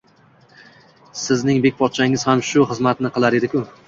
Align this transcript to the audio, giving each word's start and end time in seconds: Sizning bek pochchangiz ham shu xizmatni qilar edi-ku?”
Sizning 1.23 1.59
bek 1.65 1.77
pochchangiz 1.81 2.23
ham 2.31 2.41
shu 2.47 2.65
xizmatni 2.73 3.13
qilar 3.19 3.39
edi-ku?” 3.41 3.63